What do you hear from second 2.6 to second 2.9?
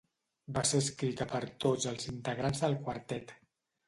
del